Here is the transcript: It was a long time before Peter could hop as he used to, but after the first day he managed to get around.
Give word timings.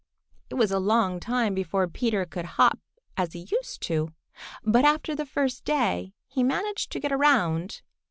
It 0.49 0.55
was 0.55 0.71
a 0.71 0.79
long 0.79 1.19
time 1.19 1.53
before 1.53 1.87
Peter 1.87 2.25
could 2.25 2.45
hop 2.57 2.79
as 3.17 3.33
he 3.33 3.47
used 3.51 3.83
to, 3.83 4.09
but 4.63 4.83
after 4.83 5.13
the 5.13 5.27
first 5.27 5.63
day 5.63 6.15
he 6.27 6.41
managed 6.41 6.91
to 6.93 6.99
get 6.99 7.11
around. 7.11 7.83